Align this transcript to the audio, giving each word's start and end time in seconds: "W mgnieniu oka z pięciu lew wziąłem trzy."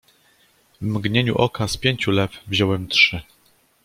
"W 0.81 0.85
mgnieniu 0.85 1.35
oka 1.37 1.67
z 1.67 1.77
pięciu 1.77 2.11
lew 2.11 2.31
wziąłem 2.47 2.87
trzy." 2.87 3.21